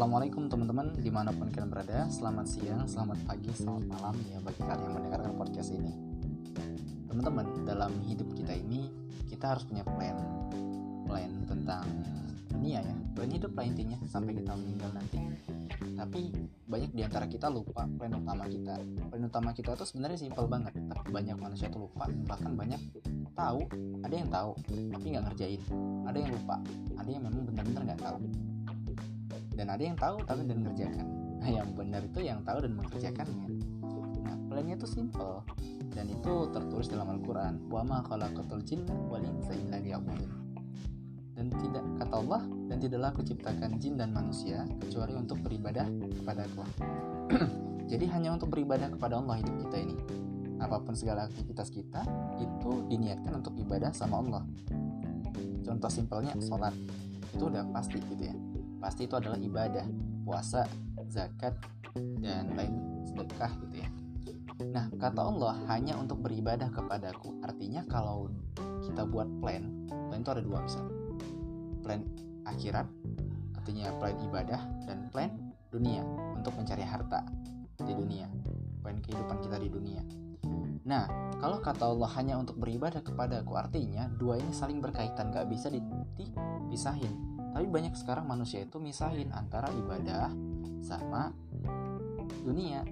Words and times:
Assalamualaikum 0.00 0.48
teman-teman 0.48 0.96
di 0.96 1.12
mana 1.12 1.28
pun 1.28 1.52
kalian 1.52 1.68
berada. 1.68 2.08
Selamat 2.08 2.48
siang, 2.48 2.88
selamat 2.88 3.20
pagi, 3.28 3.52
selamat 3.52 3.84
malam 3.84 4.16
ya 4.32 4.40
bagi 4.40 4.64
kalian 4.64 4.80
yang 4.80 4.94
mendengarkan 4.96 5.32
podcast 5.36 5.76
ini. 5.76 5.92
Teman-teman, 7.04 7.68
dalam 7.68 7.92
hidup 8.08 8.32
kita 8.32 8.56
ini 8.56 8.88
kita 9.28 9.52
harus 9.52 9.68
punya 9.68 9.84
plan. 9.84 10.16
Plan 11.04 11.28
tentang 11.44 11.84
dunia 12.48 12.80
ya. 12.80 12.96
Plan 13.12 13.28
hidup 13.28 13.52
lah 13.52 13.60
intinya 13.68 14.00
sampai 14.08 14.40
kita 14.40 14.56
meninggal 14.56 14.88
nanti. 14.96 15.20
Tapi 15.92 16.32
banyak 16.64 16.96
di 16.96 17.02
antara 17.04 17.28
kita 17.28 17.52
lupa 17.52 17.84
plan 17.84 18.16
utama 18.16 18.48
kita. 18.48 18.80
Plan 18.80 19.20
utama 19.28 19.52
kita 19.52 19.76
itu 19.76 19.84
sebenarnya 19.84 20.16
simpel 20.16 20.48
banget 20.48 20.80
Tapi 20.80 21.12
banyak 21.12 21.36
manusia 21.36 21.68
tuh 21.68 21.84
lupa 21.92 22.08
Bahkan 22.08 22.56
banyak 22.56 22.80
tahu, 23.36 23.68
ada 24.00 24.14
yang 24.16 24.32
tahu 24.32 24.56
tapi 24.64 25.04
nggak 25.12 25.24
ngerjain. 25.28 25.60
Ada 26.08 26.16
yang 26.24 26.32
lupa, 26.32 26.56
ada 26.96 27.10
yang 27.12 27.20
memang 27.28 27.44
benar-benar 27.52 27.84
nggak 27.84 28.00
tahu 28.00 28.48
dan 29.60 29.76
ada 29.76 29.82
yang 29.84 29.98
tahu 30.00 30.24
tapi 30.24 30.48
dan 30.48 30.64
mengerjakan. 30.64 31.06
Nah 31.36 31.50
yang 31.52 31.68
benar 31.76 32.00
itu 32.00 32.24
yang 32.24 32.40
tahu 32.48 32.64
dan 32.64 32.72
mengerjakannya. 32.80 33.44
Nah 34.24 34.36
plannya 34.48 34.80
itu 34.80 34.88
simple. 34.88 35.44
Dan 35.92 36.08
itu 36.08 36.48
tertulis 36.48 36.88
dalam 36.88 37.12
Al-Quran. 37.12 37.68
Wa 37.68 37.84
ma 37.84 38.00
khalaqatul 38.00 38.64
jinna 38.64 38.96
wal 39.12 39.20
insa 39.20 39.52
illa 39.52 39.76
liya'budun. 39.76 40.32
Dan 41.36 41.52
tidak 41.60 41.84
kata 42.00 42.14
Allah 42.24 42.42
dan 42.72 42.76
tidaklah 42.80 43.08
aku 43.12 43.20
ciptakan 43.20 43.76
jin 43.76 44.00
dan 44.00 44.16
manusia 44.16 44.64
kecuali 44.80 45.12
untuk 45.12 45.40
beribadah 45.40 45.88
kepada 46.20 46.44
aku 46.44 46.64
jadi 47.90 48.04
hanya 48.12 48.36
untuk 48.36 48.52
beribadah 48.52 48.92
kepada 48.92 49.20
Allah 49.20 49.40
hidup 49.40 49.56
kita 49.68 49.76
ini. 49.76 49.96
Apa 50.60 50.80
pun 50.84 50.92
segala 50.96 51.28
aktivitas 51.28 51.68
kita 51.72 52.04
itu 52.40 52.70
diniatkan 52.88 53.40
untuk 53.40 53.56
ibadah 53.60 53.92
sama 53.92 54.20
Allah. 54.24 54.44
Contoh 55.64 55.88
simpelnya 55.92 56.32
sholat. 56.40 56.72
Itu 57.32 57.48
udah 57.48 57.64
pasti 57.72 58.00
gitu 58.04 58.24
ya 58.28 58.36
pasti 58.80 59.06
itu 59.06 59.14
adalah 59.14 59.36
ibadah 59.36 59.86
puasa 60.24 60.64
zakat 61.06 61.54
dan 62.18 62.50
lain 62.56 63.04
sedekah 63.06 63.52
gitu 63.68 63.76
ya. 63.84 63.88
Nah 64.72 64.88
kata 64.96 65.20
Allah 65.20 65.54
hanya 65.68 65.96
untuk 66.00 66.24
beribadah 66.24 66.72
kepadaku. 66.72 67.38
Artinya 67.44 67.84
kalau 67.86 68.32
kita 68.82 69.04
buat 69.04 69.28
plan 69.38 69.86
plan 70.08 70.20
itu 70.20 70.30
ada 70.32 70.42
dua 70.42 70.58
misal. 70.64 70.86
Plan 71.84 72.00
akhirat 72.48 72.88
artinya 73.60 73.92
plan 74.00 74.16
ibadah 74.24 74.60
dan 74.88 75.12
plan 75.12 75.30
dunia 75.68 76.02
untuk 76.34 76.56
mencari 76.56 76.82
harta 76.82 77.22
di 77.80 77.92
dunia 77.92 78.26
plan 78.80 78.96
kehidupan 79.04 79.38
kita 79.44 79.56
di 79.60 79.68
dunia. 79.68 80.02
Nah, 80.80 81.06
kalau 81.38 81.60
kata 81.60 81.86
Allah 81.86 82.10
hanya 82.16 82.34
untuk 82.40 82.56
beribadah 82.56 83.04
kepadaku, 83.04 83.52
artinya 83.54 84.08
dua 84.16 84.40
ini 84.40 84.50
saling 84.50 84.80
berkaitan, 84.80 85.28
gak 85.28 85.46
bisa 85.46 85.68
dipisahin 85.68 87.12
tapi 87.50 87.66
banyak 87.66 87.94
sekarang 87.98 88.30
manusia 88.30 88.62
itu 88.62 88.78
misahin 88.78 89.30
antara 89.34 89.68
ibadah 89.74 90.30
sama 90.80 91.34
dunia. 92.46 92.86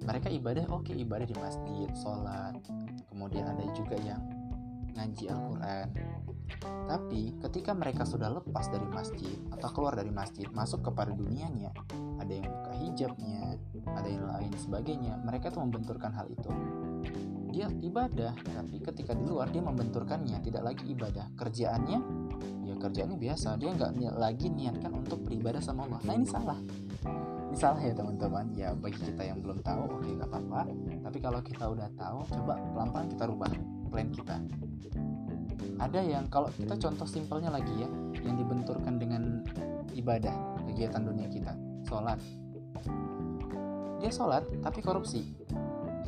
Mereka 0.00 0.32
ibadah 0.32 0.64
oke 0.72 0.88
okay, 0.88 0.96
ibadah 1.04 1.26
di 1.28 1.36
masjid 1.36 1.88
sholat. 1.98 2.56
Kemudian 3.12 3.44
ada 3.44 3.64
juga 3.76 3.96
yang 4.00 4.22
ngaji 4.96 5.24
Al-Quran. 5.28 5.88
Tapi 6.60 7.22
ketika 7.46 7.72
mereka 7.76 8.02
sudah 8.02 8.32
lepas 8.32 8.66
dari 8.72 8.88
masjid 8.90 9.36
atau 9.54 9.68
keluar 9.70 9.94
dari 9.94 10.10
masjid 10.10 10.50
masuk 10.50 10.90
kepada 10.90 11.14
dunianya 11.14 11.70
ada 12.20 12.32
yang 12.32 12.46
buka 12.50 12.72
hijabnya 12.74 13.56
ada 13.96 14.08
yang 14.10 14.26
lain 14.26 14.52
sebagainya 14.58 15.14
mereka 15.22 15.48
tuh 15.48 15.62
membenturkan 15.62 16.10
hal 16.10 16.26
itu 16.28 16.50
dia 17.50 17.66
ibadah 17.82 18.32
tapi 18.34 18.78
ketika 18.80 19.12
di 19.12 19.26
luar 19.26 19.50
dia 19.50 19.62
membenturkannya 19.62 20.38
tidak 20.42 20.62
lagi 20.62 20.84
ibadah. 20.90 21.26
Kerjaannya 21.36 21.98
kerjaannya 22.80 23.18
biasa. 23.20 23.60
Dia 23.60 23.70
nggak 23.76 23.92
lagi 24.16 24.48
niatkan 24.48 24.90
untuk 24.96 25.20
beribadah 25.28 25.60
sama 25.60 25.84
Allah. 25.86 26.00
Nah 26.08 26.14
ini 26.16 26.26
salah. 26.26 26.58
Ini 27.52 27.56
salah 27.60 27.80
ya 27.84 27.92
teman-teman. 27.92 28.46
Ya 28.56 28.72
bagi 28.72 28.98
kita 28.98 29.22
yang 29.22 29.44
belum 29.44 29.60
tahu 29.60 29.80
oke 29.86 30.00
okay, 30.00 30.10
nggak 30.16 30.30
apa-apa. 30.32 30.60
Tapi 31.04 31.18
kalau 31.20 31.40
kita 31.44 31.64
udah 31.68 31.88
tahu 31.94 32.18
coba 32.32 32.54
pelan-pelan 32.72 33.06
kita 33.12 33.24
rubah 33.28 33.52
plan 33.92 34.08
kita. 34.08 34.36
Ada 35.80 36.00
yang 36.04 36.24
kalau 36.32 36.48
kita 36.56 36.74
contoh 36.76 37.08
simpelnya 37.08 37.52
lagi 37.52 37.72
ya 37.84 37.88
yang 38.24 38.36
dibenturkan 38.40 38.96
dengan 38.96 39.44
ibadah 39.92 40.32
kegiatan 40.72 41.04
dunia 41.04 41.28
kita 41.28 41.52
sholat. 41.84 42.18
Dia 44.00 44.08
sholat 44.08 44.48
tapi 44.64 44.80
korupsi. 44.80 45.20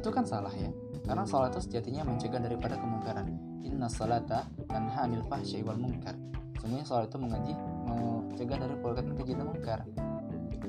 Itu 0.00 0.08
kan 0.08 0.24
salah 0.24 0.52
ya 0.56 0.72
karena 1.02 1.22
itu 1.26 1.60
sejatinya 1.60 2.02
mencegah 2.06 2.40
daripada 2.40 2.78
kemungkaran. 2.78 3.26
Inna 3.66 3.90
salata 3.90 4.46
tanha 4.70 5.06
anil 5.06 5.22
fahsyai 5.26 5.62
wal 5.66 5.78
munkar. 5.78 6.14
Sebenarnya 6.58 6.86
soal 6.86 7.10
itu 7.10 7.18
mengaji 7.18 7.52
mencegah 7.86 8.58
dari 8.62 8.74
perbuatan 8.78 9.14
keji 9.18 9.32
dan 9.34 9.46
mungkar 9.50 9.80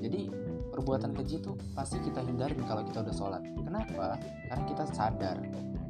jadi 0.03 0.27
perbuatan 0.75 1.15
keji 1.15 1.39
itu 1.39 1.55
pasti 1.71 1.95
kita 2.03 2.19
hindarin 2.19 2.59
kalau 2.67 2.83
kita 2.83 2.99
udah 3.07 3.15
sholat. 3.15 3.41
Kenapa? 3.63 4.19
Karena 4.51 4.63
kita 4.67 4.83
sadar 4.91 5.37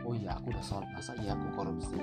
oh 0.05 0.13
iya 0.13 0.37
aku 0.37 0.53
udah 0.53 0.61
sholat 0.63 0.89
masa 0.93 1.17
iya 1.17 1.33
aku 1.33 1.47
korupsi? 1.57 1.97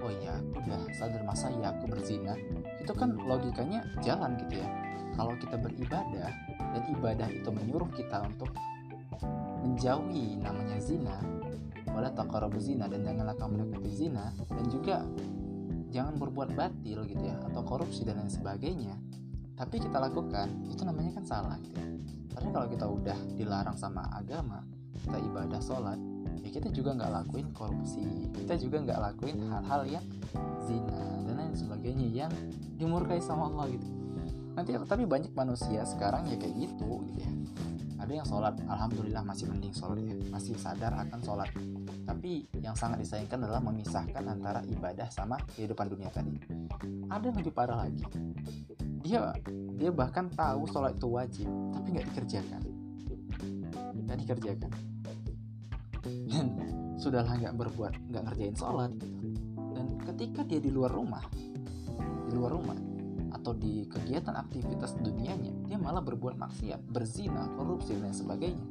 Oh 0.00 0.08
iya 0.08 0.32
aku 0.40 0.64
udah 0.64 0.80
sadar 0.96 1.22
masa 1.28 1.52
iya 1.52 1.76
aku 1.76 1.84
berzina? 1.92 2.32
Itu 2.80 2.96
kan 2.96 3.20
logikanya 3.20 3.84
jalan 4.00 4.40
gitu 4.40 4.64
ya. 4.64 4.68
Kalau 5.12 5.36
kita 5.36 5.60
beribadah 5.60 6.32
dan 6.56 6.82
ibadah 6.88 7.28
itu 7.28 7.48
menyuruh 7.52 7.90
kita 7.92 8.24
untuk 8.24 8.48
menjauhi 9.60 10.40
namanya 10.40 10.80
zina 10.80 11.20
wala 11.92 12.08
taqrabu 12.12 12.58
zina 12.58 12.88
dan 12.88 13.04
janganlah 13.04 13.36
kamu 13.36 13.68
mendekati 13.68 13.92
zina 13.92 14.32
dan 14.48 14.66
juga 14.72 14.96
jangan 15.92 16.16
berbuat 16.16 16.56
batil 16.56 17.04
gitu 17.04 17.22
ya 17.22 17.36
atau 17.52 17.62
korupsi 17.62 18.02
dan 18.02 18.18
lain 18.20 18.32
sebagainya. 18.32 18.96
Tapi 19.52 19.78
kita 19.78 20.00
lakukan 20.00 20.48
itu 20.72 20.82
namanya 20.82 21.20
kan 21.20 21.24
salah 21.28 21.56
gitu 21.60 21.76
ya. 21.76 21.88
karena 22.32 22.48
kalau 22.50 22.66
kita 22.72 22.86
udah 22.88 23.18
dilarang 23.36 23.76
sama 23.76 24.08
agama 24.16 24.64
kita 25.04 25.20
ibadah 25.20 25.60
sholat 25.60 26.00
ya 26.40 26.48
kita 26.48 26.72
juga 26.72 26.96
nggak 26.96 27.12
lakuin 27.12 27.52
korupsi 27.52 28.32
kita 28.32 28.56
juga 28.56 28.80
nggak 28.88 29.00
lakuin 29.12 29.36
hal-hal 29.52 29.82
yang 29.84 30.06
zina 30.64 31.04
dan 31.28 31.34
lain 31.36 31.54
sebagainya 31.54 32.08
yang 32.08 32.32
dimurkai 32.80 33.20
sama 33.20 33.52
Allah 33.52 33.76
gitu. 33.76 33.88
Nanti 34.56 34.72
tapi 34.88 35.04
banyak 35.04 35.32
manusia 35.36 35.84
sekarang 35.84 36.28
ya 36.32 36.36
kayak 36.40 36.56
gitu 36.56 37.04
gitu 37.12 37.20
ya 37.20 37.30
ada 38.02 38.12
yang 38.18 38.26
sholat 38.26 38.58
alhamdulillah 38.66 39.22
masih 39.22 39.46
mending 39.46 39.70
sholat. 39.70 40.02
Ya 40.02 40.14
masih 40.34 40.58
sadar 40.58 40.92
akan 40.98 41.20
sholat. 41.22 41.48
Tapi 42.02 42.50
yang 42.58 42.74
sangat 42.74 43.06
disayangkan 43.06 43.46
adalah 43.46 43.62
memisahkan 43.62 44.24
antara 44.26 44.60
ibadah 44.66 45.06
sama 45.08 45.38
kehidupan 45.54 45.86
dunia 45.86 46.10
tadi. 46.10 46.34
Ada 47.06 47.30
yang 47.30 47.38
lebih 47.38 47.54
parah 47.54 47.86
lagi. 47.86 48.02
Dia 49.06 49.30
dia 49.78 49.90
bahkan 49.94 50.26
tahu 50.34 50.66
sholat 50.66 50.98
itu 50.98 51.06
wajib 51.06 51.48
tapi 51.70 51.86
nggak 51.94 52.06
dikerjakan. 52.10 52.62
Nggak 54.02 54.18
dikerjakan. 54.26 54.72
Dan 56.02 56.46
sudahlah 57.02 57.34
nggak 57.34 57.58
berbuat 57.58 57.92
nggak 58.14 58.22
ngerjain 58.30 58.54
sholat 58.54 58.94
gitu. 58.94 59.34
dan 59.74 59.86
ketika 60.06 60.46
dia 60.46 60.62
di 60.62 60.70
luar 60.70 60.94
rumah 60.94 61.26
di 62.30 62.32
luar 62.38 62.54
rumah 62.54 62.78
atau 63.42 63.58
di 63.58 63.82
kegiatan 63.90 64.38
aktivitas 64.38 64.94
dunianya 65.02 65.50
dia 65.66 65.74
malah 65.74 65.98
berbuat 65.98 66.38
maksiat, 66.38 66.78
berzina, 66.94 67.50
korupsi 67.58 67.98
dan 67.98 68.14
sebagainya. 68.14 68.62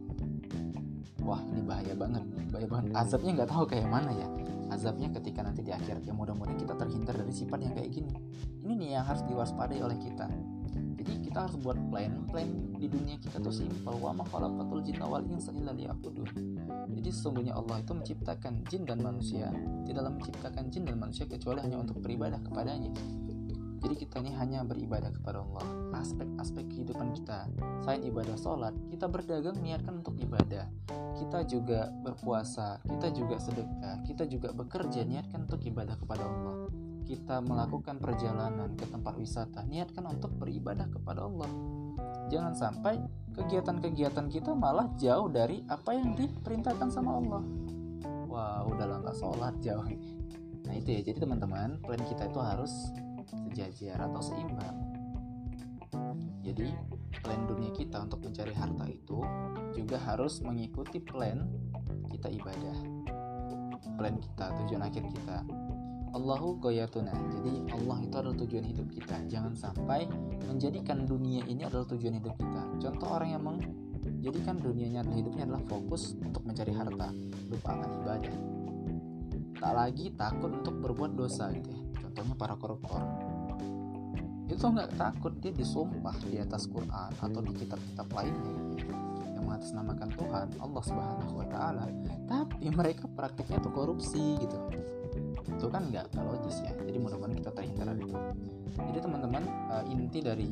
Wah 1.27 1.43
ini 1.51 1.59
bahaya 1.59 1.91
banget, 1.91 2.23
bahaya 2.49 2.67
banget. 2.71 2.95
Azabnya 2.95 3.31
nggak 3.35 3.51
tahu 3.51 3.67
kayak 3.67 3.91
mana 3.91 4.15
ya. 4.15 4.27
Azabnya 4.71 5.11
ketika 5.11 5.43
nanti 5.43 5.59
di 5.59 5.75
akhir 5.75 5.99
ya 6.07 6.15
mudah-mudahan 6.15 6.55
kita 6.55 6.79
terhindar 6.79 7.19
dari 7.19 7.35
sifat 7.35 7.59
yang 7.59 7.75
kayak 7.75 7.91
gini. 7.91 8.15
Ini 8.63 8.71
nih 8.79 8.89
yang 8.95 9.03
harus 9.03 9.27
diwaspadai 9.27 9.83
oleh 9.83 9.99
kita. 9.99 10.31
Jadi 10.71 11.27
kita 11.27 11.49
harus 11.49 11.57
buat 11.59 11.75
plan, 11.91 12.23
plan 12.31 12.47
di 12.79 12.87
dunia 12.87 13.19
kita 13.19 13.43
tuh 13.43 13.51
simpel. 13.51 13.91
Wa 13.99 14.15
ma 14.15 14.23
khalaqatul 14.23 14.79
jinna 14.87 15.03
wal 15.03 15.25
insa 15.27 15.51
illa 15.51 15.75
liya'budun. 15.75 16.29
Jadi 16.95 17.09
sesungguhnya 17.11 17.59
Allah 17.59 17.83
itu 17.83 17.91
menciptakan 17.91 18.63
jin 18.71 18.87
dan 18.87 19.03
manusia, 19.03 19.51
tidaklah 19.83 20.15
menciptakan 20.15 20.71
jin 20.71 20.87
dan 20.87 20.95
manusia 20.95 21.27
kecuali 21.27 21.59
hanya 21.59 21.81
untuk 21.83 21.99
beribadah 21.99 22.39
kepadanya. 22.39 22.93
Jadi 23.81 23.95
kita 23.97 24.21
ini 24.21 24.31
hanya 24.37 24.61
beribadah 24.61 25.09
kepada 25.09 25.41
Allah. 25.41 25.65
Aspek-aspek 25.97 26.69
kehidupan 26.69 27.17
kita, 27.17 27.49
selain 27.81 28.05
ibadah 28.05 28.37
sholat, 28.37 28.73
kita 28.93 29.09
berdagang 29.09 29.57
niatkan 29.57 30.05
untuk 30.05 30.13
ibadah. 30.21 30.69
Kita 31.17 31.41
juga 31.49 31.89
berpuasa, 32.05 32.77
kita 32.85 33.09
juga 33.09 33.41
sedekah, 33.41 34.05
kita 34.05 34.29
juga 34.29 34.53
bekerja 34.53 35.01
niatkan 35.01 35.49
untuk 35.49 35.65
ibadah 35.65 35.97
kepada 35.97 36.23
Allah. 36.29 36.69
Kita 37.01 37.41
melakukan 37.41 37.97
perjalanan 37.97 38.77
ke 38.77 38.85
tempat 38.85 39.17
wisata, 39.17 39.65
niatkan 39.65 40.05
untuk 40.05 40.29
beribadah 40.37 40.85
kepada 40.85 41.25
Allah. 41.25 41.49
Jangan 42.29 42.53
sampai 42.53 43.01
kegiatan-kegiatan 43.33 44.29
kita 44.29 44.53
malah 44.53 44.93
jauh 45.01 45.27
dari 45.27 45.65
apa 45.67 45.97
yang 45.97 46.13
diperintahkan 46.13 46.89
sama 46.93 47.17
Allah. 47.17 47.43
Wah, 48.29 48.63
udah 48.63 48.85
langkah 48.87 49.15
sholat 49.17 49.57
jauh. 49.59 49.83
Nah 50.63 50.73
itu 50.77 50.89
ya, 50.93 51.01
jadi 51.03 51.17
teman-teman, 51.19 51.81
plan 51.83 51.99
kita 52.07 52.31
itu 52.31 52.39
harus 52.39 52.71
sejajar 53.31 53.97
atau 54.03 54.21
seimbang. 54.21 54.77
Jadi, 56.43 56.67
plan 57.23 57.47
dunia 57.47 57.71
kita 57.71 58.03
untuk 58.03 58.27
mencari 58.27 58.51
harta 58.51 58.85
itu 58.91 59.23
juga 59.71 59.97
harus 60.03 60.43
mengikuti 60.43 60.99
plan 60.99 61.47
kita 62.11 62.27
ibadah. 62.27 62.77
Plan 63.95 64.15
kita, 64.19 64.45
tujuan 64.63 64.83
akhir 64.83 65.03
kita. 65.07 65.47
Allahu 66.11 66.59
goyatuna 66.59 67.15
jadi 67.39 67.71
Allah 67.71 68.03
itu 68.03 68.15
adalah 68.19 68.35
tujuan 68.43 68.67
hidup 68.67 68.87
kita 68.91 69.15
jangan 69.31 69.55
sampai 69.55 70.11
menjadikan 70.43 71.07
dunia 71.07 71.39
ini 71.47 71.63
adalah 71.63 71.87
tujuan 71.87 72.19
hidup 72.19 72.35
kita 72.35 72.63
contoh 72.83 73.07
orang 73.15 73.29
yang 73.31 73.43
menjadikan 73.47 74.59
dunianya 74.59 75.07
adalah 75.07 75.17
hidupnya 75.23 75.43
adalah 75.47 75.63
fokus 75.71 76.19
untuk 76.19 76.43
mencari 76.43 76.75
harta 76.75 77.15
lupakan 77.47 77.89
ibadah 78.03 78.35
tak 79.55 79.71
lagi 79.71 80.05
takut 80.19 80.51
untuk 80.51 80.75
berbuat 80.83 81.15
dosa 81.15 81.47
gitu 81.55 81.69
ya 81.71 81.80
contohnya 82.11 82.35
para 82.35 82.55
koruptor. 82.59 82.99
Itu 84.51 84.67
nggak 84.67 84.99
takut 84.99 85.31
dia 85.39 85.55
disumpah 85.55 86.11
di 86.27 86.35
atas 86.35 86.67
Quran 86.67 87.11
atau 87.15 87.39
di 87.39 87.53
kitab-kitab 87.55 88.07
lainnya 88.11 88.51
yang 89.31 89.47
mengatasnamakan 89.47 90.09
Tuhan 90.11 90.47
Allah 90.59 90.83
Subhanahu 90.83 91.33
Wa 91.39 91.47
Taala. 91.47 91.87
Tapi 92.27 92.67
mereka 92.67 93.07
praktiknya 93.07 93.63
tuh 93.63 93.71
korupsi 93.71 94.35
gitu. 94.43 94.59
Itu 95.47 95.71
kan 95.71 95.87
nggak 95.87 96.11
logis 96.19 96.59
ya. 96.67 96.75
Jadi 96.83 96.99
mudah-mudahan 96.99 97.39
kita 97.39 97.51
terhindar 97.55 97.95
dari 97.95 98.03
itu. 98.03 98.19
Jadi 98.75 98.99
teman-teman 98.99 99.43
uh, 99.71 99.83
inti 99.87 100.19
dari 100.19 100.51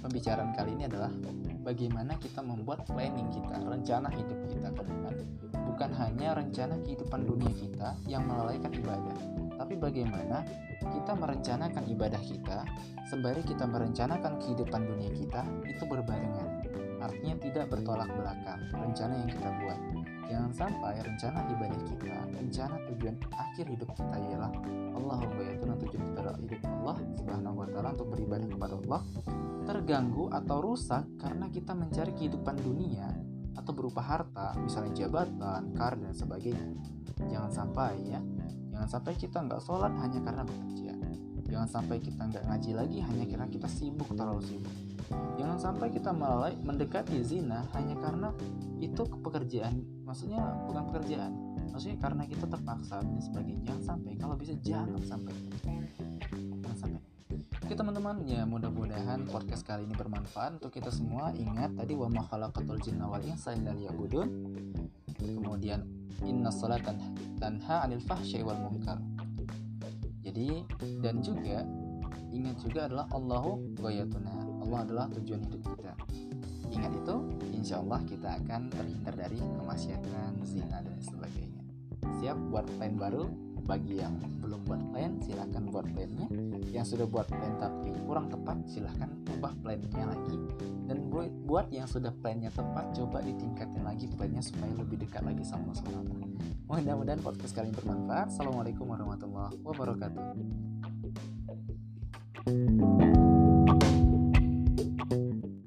pembicaraan 0.00 0.56
kali 0.56 0.72
ini 0.72 0.88
adalah 0.88 1.12
bagaimana 1.60 2.16
kita 2.16 2.40
membuat 2.40 2.88
planning 2.88 3.28
kita 3.28 3.60
rencana 3.60 4.08
hidup 4.16 4.38
kita 4.48 4.68
ke 4.72 4.80
depan. 4.80 5.14
Bukan 5.52 5.90
hanya 5.92 6.40
rencana 6.40 6.80
kehidupan 6.88 7.20
dunia 7.28 7.52
kita 7.52 8.00
yang 8.08 8.24
melalaikan 8.24 8.72
ibadah 8.72 9.45
tapi 9.56 9.74
bagaimana 9.76 10.44
kita 10.80 11.12
merencanakan 11.16 11.84
ibadah 11.90 12.22
kita 12.22 12.62
sembari 13.08 13.42
kita 13.46 13.64
merencanakan 13.64 14.38
kehidupan 14.42 14.82
dunia 14.86 15.10
kita 15.14 15.42
itu 15.66 15.84
berbarengan. 15.86 16.48
Artinya 16.96 17.36
tidak 17.38 17.66
bertolak 17.70 18.08
belakang 18.16 18.60
rencana 18.72 19.14
yang 19.20 19.30
kita 19.30 19.50
buat. 19.62 19.80
Jangan 20.26 20.50
sampai 20.50 20.94
rencana 21.06 21.38
ibadah 21.54 21.80
kita 21.86 22.16
rencana 22.34 22.76
tujuan 22.90 23.16
akhir 23.30 23.64
hidup 23.70 23.90
kita 23.94 24.16
ialah 24.32 24.52
Allah 24.96 25.18
yaitu 25.38 25.64
tujuan 25.70 26.02
kita 26.02 26.18
adalah 26.18 26.40
hidup 26.42 26.60
Allah 26.66 26.96
subhanahu 27.14 27.56
wa 27.62 27.66
ta'ala 27.70 27.88
untuk 27.94 28.08
beribadah 28.10 28.48
kepada 28.50 28.74
Allah 28.74 29.02
terganggu 29.66 30.24
atau 30.30 30.56
rusak 30.62 31.04
karena 31.18 31.46
kita 31.50 31.72
mencari 31.78 32.12
kehidupan 32.14 32.58
dunia 32.58 33.06
atau 33.54 33.72
berupa 33.72 34.02
harta 34.02 34.54
misalnya 34.58 35.06
jabatan, 35.06 35.74
karir 35.78 36.02
dan 36.02 36.14
sebagainya. 36.14 36.74
Jangan 37.30 37.50
sampai 37.50 37.92
ya 38.02 38.20
Jangan 38.76 38.92
sampai 38.92 39.16
kita 39.16 39.40
nggak 39.40 39.60
sholat 39.64 39.88
hanya 40.04 40.20
karena 40.20 40.44
bekerja. 40.44 40.92
Jangan 41.48 41.68
sampai 41.72 41.96
kita 42.04 42.22
nggak 42.28 42.44
ngaji 42.44 42.70
lagi 42.76 42.98
hanya 43.00 43.24
karena 43.24 43.48
kita 43.48 43.68
sibuk 43.72 44.12
terlalu 44.12 44.44
sibuk. 44.44 44.74
Jangan 45.40 45.56
sampai 45.56 45.88
kita 45.88 46.12
malah 46.12 46.52
mendekati 46.60 47.24
zina 47.24 47.64
hanya 47.72 47.96
karena 47.96 48.28
itu 48.84 49.08
pekerjaan. 49.24 49.80
Maksudnya 50.04 50.44
bukan 50.68 50.92
pekerjaan. 50.92 51.32
Maksudnya 51.72 51.96
karena 52.04 52.28
kita 52.28 52.44
terpaksa 52.44 53.00
dan 53.00 53.16
sebagainya. 53.16 53.72
Jangan 53.72 53.96
sampai 53.96 54.12
kalau 54.20 54.36
bisa 54.36 54.52
jangan 54.60 55.00
sampai. 55.00 55.32
Jangan 56.60 56.76
sampai. 56.76 57.00
Oke 57.64 57.74
teman-teman 57.74 58.28
ya 58.28 58.44
mudah-mudahan 58.44 59.24
podcast 59.26 59.64
kali 59.64 59.88
ini 59.88 59.96
bermanfaat 59.96 60.60
untuk 60.60 60.76
kita 60.76 60.92
semua. 60.92 61.32
Ingat 61.32 61.80
tadi 61.80 61.96
wa 61.96 62.12
ma 62.12 62.28
khalaqatul 62.28 62.76
jinna 62.84 63.08
wal 63.08 63.24
insa 63.24 63.56
illa. 63.56 63.72
Kemudian 63.72 65.80
inna 66.24 66.48
salatan 66.48 66.96
tanha 67.36 67.84
anil 67.84 68.00
fahsyai 68.00 68.40
wal 68.40 68.56
munkar. 68.56 68.96
Jadi 70.24 70.64
dan 71.04 71.22
juga 71.22 71.62
ingat 72.32 72.56
juga 72.60 72.80
adalah 72.90 73.06
Allahu 73.12 73.76
ghayatuna. 73.78 74.32
Allah 74.66 74.78
adalah 74.82 75.06
tujuan 75.20 75.40
hidup 75.46 75.62
kita. 75.62 75.92
Ingat 76.72 76.92
itu 76.98 77.16
insya 77.54 77.78
Allah 77.78 78.00
kita 78.04 78.28
akan 78.42 78.60
terhindar 78.68 79.14
dari 79.14 79.38
kemaksiatan 79.38 80.42
zina 80.42 80.82
dan 80.82 80.98
sebagainya. 80.98 81.62
Siap 82.20 82.36
buat 82.50 82.66
plan 82.76 82.98
baru 82.98 83.45
bagi 83.66 83.98
yang 83.98 84.14
belum 84.40 84.62
buat 84.64 84.82
plan 84.94 85.18
silahkan 85.20 85.62
buat 85.68 85.86
plannya. 85.90 86.26
Yang 86.70 86.96
sudah 86.96 87.06
buat 87.10 87.26
plan 87.26 87.54
tapi 87.58 87.90
kurang 88.06 88.30
tepat 88.30 88.56
silahkan 88.70 89.10
ubah 89.36 89.52
plannya 89.60 90.04
lagi. 90.06 90.38
Dan 90.86 91.10
buat, 91.10 91.66
yang 91.74 91.90
sudah 91.90 92.14
plannya 92.22 92.54
tepat 92.54 92.94
coba 92.94 93.18
ditingkatin 93.26 93.82
lagi 93.82 94.06
plannya 94.14 94.38
supaya 94.38 94.70
lebih 94.78 95.02
dekat 95.02 95.26
lagi 95.26 95.42
sama 95.42 95.74
Allah 95.82 96.26
mudah-mudahan 96.66 97.22
podcast 97.22 97.54
kali 97.54 97.70
ini 97.70 97.78
bermanfaat. 97.78 98.26
Assalamualaikum 98.34 98.90
warahmatullahi 98.90 99.54
wabarakatuh 99.62 100.34